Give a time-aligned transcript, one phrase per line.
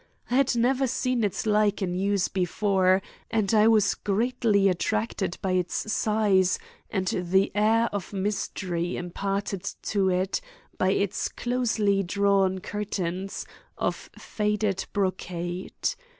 [0.31, 5.51] I had never seen its like in use before, and I was greatly attracted by
[5.51, 6.57] its size
[6.89, 10.41] and the air of mystery imparted to it
[10.75, 13.45] by its closely drawn curtains
[13.77, 15.93] of faded brocade.